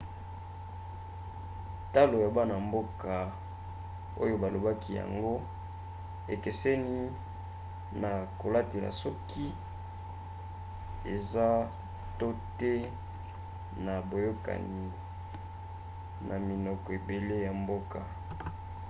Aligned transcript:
talo 1.93 2.15
ya 2.25 2.29
bana-mboka 2.37 3.13
oyo 4.23 4.35
balobaki 4.43 4.91
yango 5.01 5.33
ekeseni 6.33 6.97
na 8.01 8.11
kotalela 8.39 8.89
soki 9.01 9.47
eza 11.13 11.47
to 12.19 12.27
te 12.57 12.73
na 13.85 13.93
boyokani 14.09 14.83
na 16.27 16.35
minoko 16.47 16.87
ebele 16.97 17.35
ya 17.45 17.51
mboka 17.61 17.99